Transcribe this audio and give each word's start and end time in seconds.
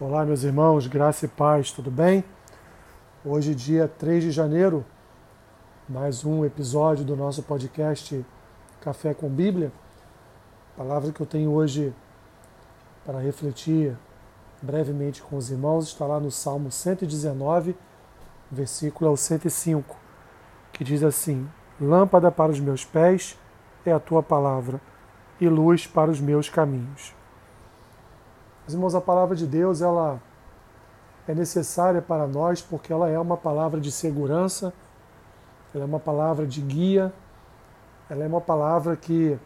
Olá, 0.00 0.24
meus 0.24 0.44
irmãos, 0.44 0.86
graça 0.86 1.24
e 1.24 1.28
paz, 1.28 1.72
tudo 1.72 1.90
bem? 1.90 2.22
Hoje, 3.24 3.52
dia 3.52 3.88
3 3.88 4.22
de 4.22 4.30
janeiro, 4.30 4.84
mais 5.88 6.24
um 6.24 6.44
episódio 6.44 7.04
do 7.04 7.16
nosso 7.16 7.42
podcast 7.42 8.24
Café 8.80 9.12
com 9.12 9.28
Bíblia. 9.28 9.72
A 10.72 10.78
palavra 10.78 11.10
que 11.10 11.20
eu 11.20 11.26
tenho 11.26 11.50
hoje 11.50 11.92
para 13.04 13.18
refletir 13.18 13.98
brevemente 14.62 15.20
com 15.20 15.36
os 15.36 15.50
irmãos 15.50 15.88
está 15.88 16.06
lá 16.06 16.20
no 16.20 16.30
Salmo 16.30 16.70
119, 16.70 17.74
versículo 18.52 19.10
ao 19.10 19.16
105, 19.16 19.96
que 20.72 20.84
diz 20.84 21.02
assim: 21.02 21.50
Lâmpada 21.80 22.30
para 22.30 22.52
os 22.52 22.60
meus 22.60 22.84
pés 22.84 23.36
é 23.84 23.90
a 23.90 23.98
tua 23.98 24.22
palavra 24.22 24.80
e 25.40 25.48
luz 25.48 25.88
para 25.88 26.08
os 26.08 26.20
meus 26.20 26.48
caminhos. 26.48 27.17
Meus 28.68 28.74
irmãos, 28.74 28.94
a 28.94 29.00
palavra 29.00 29.34
de 29.34 29.46
Deus, 29.46 29.80
ela 29.80 30.20
é 31.26 31.34
necessária 31.34 32.02
para 32.02 32.26
nós 32.26 32.60
porque 32.60 32.92
ela 32.92 33.08
é 33.08 33.18
uma 33.18 33.34
palavra 33.34 33.80
de 33.80 33.90
segurança, 33.90 34.74
ela 35.74 35.84
é 35.84 35.86
uma 35.86 35.98
palavra 35.98 36.46
de 36.46 36.60
guia, 36.60 37.10
ela 38.10 38.24
é 38.24 38.26
uma 38.26 38.42
palavra 38.42 38.94
que, 38.94 39.38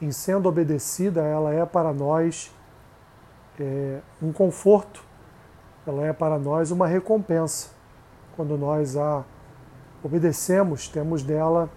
em 0.00 0.10
sendo 0.10 0.48
obedecida, 0.48 1.20
ela 1.20 1.52
é 1.52 1.66
para 1.66 1.92
nós 1.92 2.50
é, 3.60 4.00
um 4.22 4.32
conforto, 4.32 5.04
ela 5.86 6.06
é 6.06 6.14
para 6.14 6.38
nós 6.38 6.70
uma 6.70 6.86
recompensa. 6.86 7.68
Quando 8.36 8.56
nós 8.56 8.96
a 8.96 9.22
obedecemos, 10.02 10.88
temos 10.88 11.22
dela 11.22 11.68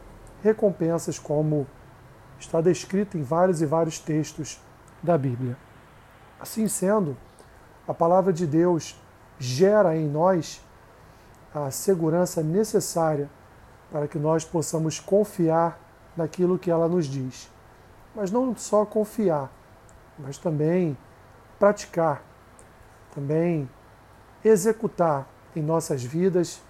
recompensas, 0.42 1.20
como 1.20 1.68
está 2.40 2.62
descrito 2.62 3.18
em 3.18 3.22
vários 3.22 3.62
e 3.62 3.66
vários 3.66 4.00
textos 4.00 4.62
da 5.04 5.18
Bíblia. 5.18 5.58
Assim 6.40 6.68
sendo, 6.68 7.18
a 7.88 7.94
palavra 7.94 8.32
de 8.32 8.48
Deus 8.48 9.00
gera 9.38 9.98
em 9.98 10.08
nós 10.08 10.62
a 11.54 11.72
segurança 11.72 12.44
necessária 12.44 13.30
para 13.92 14.08
que 14.08 14.18
nós 14.18 14.46
possamos 14.46 15.00
confiar 15.00 15.80
naquilo 16.16 16.60
que 16.60 16.70
ela 16.70 16.88
nos 16.88 17.08
diz. 17.08 17.50
Mas 18.16 18.32
não 18.32 18.56
só 18.56 18.86
confiar, 18.86 19.52
mas 20.18 20.38
também 20.38 20.98
praticar, 21.58 22.24
também 23.14 23.70
executar 24.44 25.28
em 25.56 25.62
nossas 25.62 26.04
vidas 26.04 26.62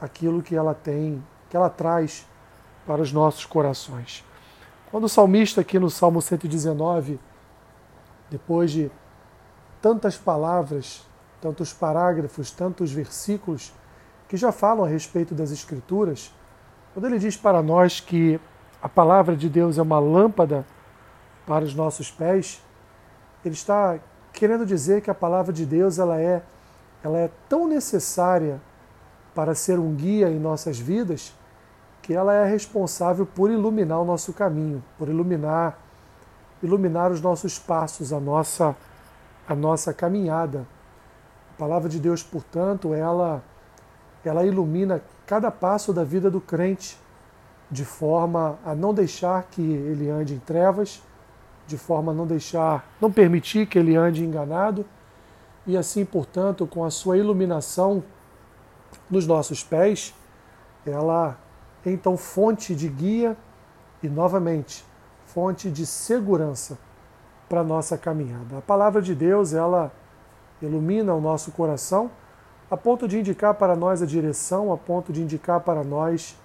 aquilo 0.00 0.42
que 0.42 0.56
ela 0.56 0.74
tem, 0.74 1.22
que 1.48 1.56
ela 1.56 1.70
traz 1.70 2.26
para 2.86 3.02
os 3.02 3.12
nossos 3.12 3.44
corações. 3.44 4.24
Quando 4.90 5.04
o 5.04 5.08
salmista 5.08 5.60
aqui 5.60 5.78
no 5.78 5.90
Salmo 5.90 6.22
119 6.22 7.18
depois 8.30 8.70
de 8.70 8.90
tantas 9.80 10.16
palavras, 10.16 11.06
tantos 11.40 11.72
parágrafos, 11.72 12.50
tantos 12.50 12.92
versículos 12.92 13.72
que 14.28 14.36
já 14.36 14.50
falam 14.50 14.84
a 14.84 14.88
respeito 14.88 15.34
das 15.34 15.50
Escrituras, 15.50 16.32
quando 16.92 17.06
ele 17.06 17.18
diz 17.18 17.36
para 17.36 17.62
nós 17.62 18.00
que 18.00 18.40
a 18.82 18.88
palavra 18.88 19.36
de 19.36 19.48
Deus 19.48 19.78
é 19.78 19.82
uma 19.82 19.98
lâmpada 19.98 20.66
para 21.46 21.64
os 21.64 21.74
nossos 21.74 22.10
pés, 22.10 22.62
ele 23.44 23.54
está 23.54 23.98
querendo 24.32 24.66
dizer 24.66 25.00
que 25.00 25.10
a 25.10 25.14
palavra 25.14 25.52
de 25.52 25.64
Deus 25.64 25.98
ela 25.98 26.20
é, 26.20 26.42
ela 27.02 27.18
é 27.18 27.30
tão 27.48 27.68
necessária 27.68 28.60
para 29.34 29.54
ser 29.54 29.78
um 29.78 29.94
guia 29.94 30.30
em 30.30 30.38
nossas 30.38 30.78
vidas 30.78 31.32
que 32.02 32.14
ela 32.14 32.32
é 32.32 32.44
responsável 32.48 33.26
por 33.26 33.50
iluminar 33.50 34.00
o 34.00 34.04
nosso 34.04 34.32
caminho, 34.32 34.82
por 34.96 35.08
iluminar 35.08 35.78
iluminar 36.62 37.10
os 37.10 37.20
nossos 37.20 37.58
passos, 37.58 38.12
a 38.12 38.20
nossa, 38.20 38.74
a 39.48 39.54
nossa 39.54 39.92
caminhada. 39.92 40.66
A 41.54 41.58
palavra 41.58 41.88
de 41.88 41.98
Deus, 41.98 42.22
portanto, 42.22 42.94
ela, 42.94 43.42
ela 44.24 44.44
ilumina 44.44 45.02
cada 45.26 45.50
passo 45.50 45.92
da 45.92 46.04
vida 46.04 46.30
do 46.30 46.40
crente, 46.40 46.98
de 47.70 47.84
forma 47.84 48.58
a 48.64 48.74
não 48.74 48.94
deixar 48.94 49.44
que 49.50 49.60
ele 49.60 50.08
ande 50.08 50.34
em 50.34 50.38
trevas, 50.38 51.02
de 51.66 51.76
forma 51.76 52.12
a 52.12 52.14
não 52.14 52.26
deixar, 52.26 52.86
não 53.00 53.10
permitir 53.10 53.66
que 53.66 53.78
ele 53.78 53.96
ande 53.96 54.24
enganado, 54.24 54.84
e 55.66 55.76
assim, 55.76 56.04
portanto, 56.04 56.64
com 56.66 56.84
a 56.84 56.90
sua 56.90 57.18
iluminação 57.18 58.04
nos 59.10 59.26
nossos 59.26 59.64
pés, 59.64 60.14
ela 60.86 61.36
é 61.84 61.90
então 61.90 62.16
fonte 62.16 62.74
de 62.74 62.88
guia 62.88 63.36
e 64.02 64.08
novamente 64.08 64.84
fonte 65.26 65.70
de 65.70 65.84
segurança 65.84 66.78
para 67.48 67.60
a 67.60 67.64
nossa 67.64 67.96
caminhada. 67.96 68.58
A 68.58 68.62
palavra 68.62 69.00
de 69.02 69.14
Deus, 69.14 69.52
ela 69.52 69.92
ilumina 70.60 71.14
o 71.14 71.20
nosso 71.20 71.52
coração 71.52 72.10
a 72.70 72.76
ponto 72.76 73.06
de 73.06 73.18
indicar 73.18 73.54
para 73.54 73.76
nós 73.76 74.02
a 74.02 74.06
direção, 74.06 74.72
a 74.72 74.76
ponto 74.76 75.12
de 75.12 75.22
indicar 75.22 75.60
para 75.60 75.84
nós 75.84 76.36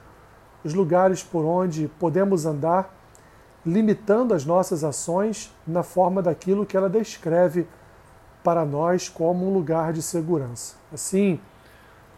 os 0.64 0.74
lugares 0.74 1.24
por 1.24 1.44
onde 1.44 1.88
podemos 2.00 2.46
andar, 2.46 2.94
limitando 3.66 4.34
as 4.34 4.46
nossas 4.46 4.84
ações 4.84 5.52
na 5.66 5.81
forma 5.81 6.22
daquilo 6.22 6.66
que 6.66 6.78
ela 6.78 6.90
descreve 6.90 7.68
para 8.44 8.66
nós 8.66 9.09
como 9.09 9.47
um 9.47 9.53
lugar 9.53 9.94
de 9.94 10.02
segurança. 10.02 10.75
Assim, 10.94 11.40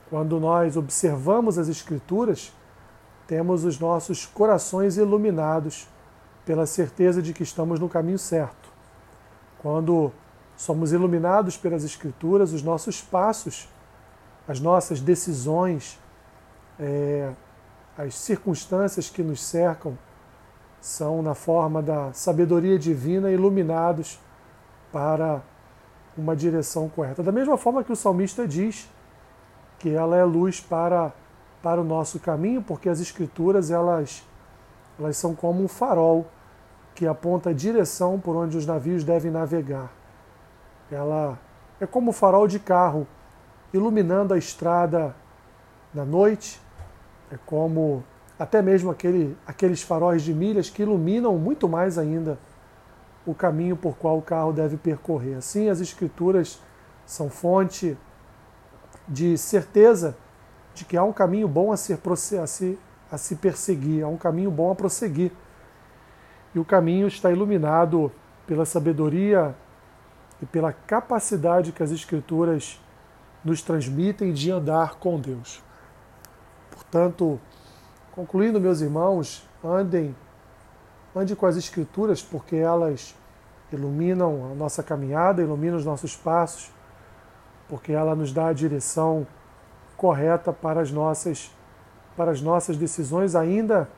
quando 0.10 0.40
nós 0.40 0.76
observamos 0.76 1.58
as 1.58 1.70
Escrituras, 1.70 2.54
temos 3.26 3.64
os 3.64 3.80
nossos 3.80 4.26
corações 4.26 4.98
iluminados 4.98 5.88
pela 6.46 6.66
certeza 6.66 7.22
de 7.22 7.34
que 7.34 7.44
estamos 7.44 7.80
no 7.80 7.88
caminho 7.88 8.20
certo. 8.20 8.70
Quando 9.62 10.12
somos 10.58 10.92
iluminados 10.92 11.58
pelas 11.58 11.84
Escrituras, 11.84 12.54
os 12.54 12.62
nossos 12.62 13.02
passos, 13.02 13.68
as 14.48 14.60
nossas 14.60 15.00
decisões, 15.00 16.00
é, 16.80 17.32
as 17.98 18.16
circunstâncias 18.16 19.10
que 19.10 19.24
nos 19.24 19.42
cercam 19.42 19.98
são 20.82 21.22
na 21.22 21.34
forma 21.34 21.82
da 21.82 22.12
sabedoria 22.12 22.78
divina 22.78 23.32
iluminados 23.32 24.20
para 24.92 25.42
uma 26.18 26.36
direção 26.36 26.90
correta. 26.90 27.24
Da 27.24 27.32
mesma 27.32 27.58
forma 27.58 27.84
que 27.84 27.92
o 27.92 27.96
salmista 27.96 28.48
diz 28.48 28.90
que 29.80 29.90
ela 29.90 30.18
é 30.18 30.24
luz 30.24 30.60
para, 30.60 31.14
para 31.62 31.80
o 31.80 31.84
nosso 31.84 32.20
caminho, 32.20 32.62
porque 32.62 32.90
as 32.90 33.00
escrituras 33.00 33.72
elas 33.72 34.24
elas 35.00 35.18
são 35.18 35.36
como 35.36 35.64
um 35.64 35.68
farol 35.68 36.26
que 36.96 37.08
aponta 37.08 37.50
a 37.50 37.54
direção 37.54 38.20
por 38.20 38.36
onde 38.36 38.58
os 38.58 38.66
navios 38.66 39.04
devem 39.04 39.32
navegar. 39.32 39.92
Ela 40.92 41.40
é 41.80 41.86
como 41.86 42.12
um 42.12 42.14
farol 42.14 42.48
de 42.48 42.60
carro 42.60 43.08
iluminando 43.74 44.34
a 44.34 44.38
estrada 44.38 45.16
na 45.94 46.06
noite, 46.06 46.62
é 47.32 47.38
como 47.46 48.04
até 48.38 48.62
mesmo 48.62 48.92
aquele, 48.92 49.38
aqueles 49.46 49.82
faróis 49.82 50.22
de 50.22 50.34
milhas 50.34 50.70
que 50.70 50.82
iluminam 50.82 51.38
muito 51.38 51.68
mais 51.68 51.98
ainda 51.98 52.38
o 53.26 53.34
caminho 53.34 53.76
por 53.76 53.96
qual 53.96 54.18
o 54.18 54.22
carro 54.22 54.52
deve 54.52 54.78
percorrer. 54.78 55.38
Assim, 55.38 55.70
as 55.70 55.80
Escrituras 55.80 56.62
são 57.06 57.30
fonte 57.30 57.98
de 59.08 59.38
certeza 59.38 60.16
de 60.74 60.86
que 60.86 60.98
há 60.98 61.04
um 61.04 61.14
caminho 61.14 61.48
bom 61.48 61.72
a, 61.72 61.78
ser, 61.78 62.00
a, 62.42 62.48
se, 62.48 62.80
a 63.14 63.18
se 63.18 63.36
perseguir, 63.36 64.04
há 64.04 64.08
um 64.08 64.18
caminho 64.18 64.50
bom 64.50 64.72
a 64.72 64.76
prosseguir. 64.76 65.32
E 66.56 66.58
o 66.58 66.66
caminho 66.66 67.08
está 67.08 67.32
iluminado 67.32 68.12
pela 68.48 68.66
sabedoria 68.66 69.56
e 70.42 70.48
pela 70.48 70.74
capacidade 70.74 71.72
que 71.72 71.84
as 71.84 71.92
Escrituras 71.92 72.82
nos 73.46 73.62
transmitem 73.62 74.34
de 74.34 74.50
andar 74.50 74.96
com 74.96 75.20
Deus. 75.20 75.62
Portanto, 76.72 77.40
concluindo, 78.14 78.60
meus 78.60 78.82
irmãos, 78.82 79.48
andem, 79.64 80.16
ande 81.16 81.36
com 81.36 81.46
as 81.46 81.56
Escrituras, 81.56 82.24
porque 82.24 82.56
elas 82.56 83.16
iluminam 83.72 84.52
a 84.52 84.56
nossa 84.56 84.82
caminhada, 84.82 85.44
iluminam 85.44 85.78
os 85.78 85.86
nossos 85.86 86.16
passos, 86.16 86.72
porque 87.70 87.92
ela 87.92 88.16
nos 88.16 88.34
dá 88.34 88.48
a 88.48 88.54
direção 88.54 89.28
correta 89.96 90.52
para 90.52 90.82
as 90.82 90.92
nossas 90.92 91.52
para 92.16 92.32
as 92.32 92.42
nossas 92.42 92.78
decisões, 92.78 93.36
ainda 93.36 93.90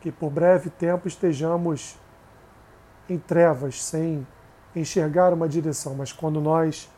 que 0.00 0.12
por 0.12 0.30
breve 0.30 0.70
tempo 0.70 1.08
estejamos 1.08 1.96
em 3.08 3.18
trevas, 3.18 3.82
sem 3.82 4.26
enxergar 4.74 5.32
uma 5.32 5.48
direção, 5.48 5.94
mas 5.94 6.12
quando 6.12 6.40
nós 6.40 6.88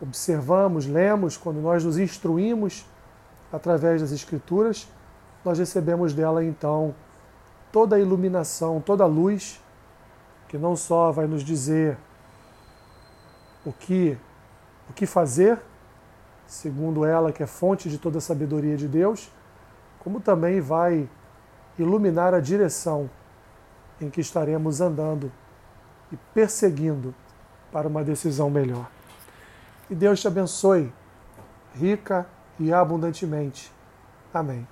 observamos, 0.00 0.86
lemos, 0.86 1.36
quando 1.36 1.60
nós 1.60 1.84
nos 1.84 1.98
instruímos 1.98 2.84
através 3.52 4.00
das 4.00 4.12
Escrituras, 4.12 4.88
nós 5.44 5.58
recebemos 5.58 6.12
dela 6.12 6.44
então 6.44 6.94
toda 7.72 7.96
a 7.96 8.00
iluminação, 8.00 8.80
toda 8.80 9.04
a 9.04 9.06
luz, 9.06 9.60
que 10.48 10.58
não 10.58 10.76
só 10.76 11.10
vai 11.10 11.26
nos 11.26 11.42
dizer 11.42 11.96
o 13.64 13.72
que, 13.72 14.16
o 14.88 14.92
que 14.92 15.06
fazer, 15.06 15.58
segundo 16.46 17.04
ela, 17.04 17.32
que 17.32 17.42
é 17.42 17.46
fonte 17.46 17.88
de 17.88 17.98
toda 17.98 18.18
a 18.18 18.20
sabedoria 18.20 18.76
de 18.76 18.88
Deus, 18.88 19.30
como 20.00 20.20
também 20.20 20.60
vai 20.60 21.08
iluminar 21.78 22.34
a 22.34 22.40
direção 22.40 23.08
em 24.00 24.08
que 24.10 24.20
estaremos 24.20 24.80
andando 24.80 25.30
e 26.12 26.16
perseguindo 26.32 27.14
para 27.72 27.88
uma 27.88 28.02
decisão 28.02 28.48
melhor. 28.48 28.88
e 29.90 29.94
Deus 29.94 30.20
te 30.20 30.28
abençoe 30.28 30.92
rica 31.74 32.26
e 32.58 32.72
abundantemente. 32.72 33.72
Amém. 34.32 34.66